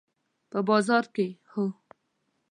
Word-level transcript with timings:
په 0.51 0.59
بازار 0.69 1.05
کې، 1.15 1.27
هو 1.51 1.65